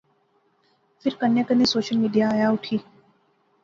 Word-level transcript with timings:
فیر 0.99 1.13
کنے 1.19 1.41
کنے 1.47 1.65
سوشل 1.73 1.97
میڈیا 2.03 2.25
آیا 2.33 2.47
اٹھی 2.53 2.77